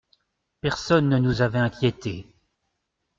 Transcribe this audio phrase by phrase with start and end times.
[0.61, 2.25] Personne ne nous avait inquiétés.